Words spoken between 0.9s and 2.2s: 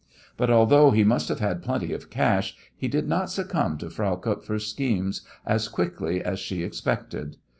must have had plenty of